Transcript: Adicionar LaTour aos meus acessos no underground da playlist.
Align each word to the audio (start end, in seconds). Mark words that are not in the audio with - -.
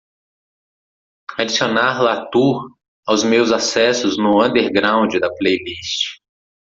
Adicionar 1.37 2.01
LaTour 2.01 2.75
aos 3.05 3.23
meus 3.23 3.51
acessos 3.51 4.17
no 4.17 4.43
underground 4.43 5.11
da 5.19 5.31
playlist. 5.35 6.19